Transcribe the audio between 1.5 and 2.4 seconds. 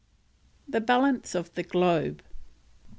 THE GLOBE.